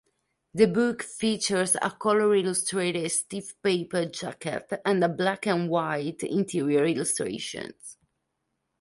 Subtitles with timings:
[0.55, 7.97] The book features a color-illustrated stiff paper jacket and black-and-white interior illustrations.